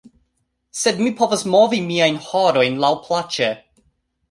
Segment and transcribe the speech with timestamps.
[0.79, 3.55] Sed mi povas movi miajn horojn laŭ plaĉe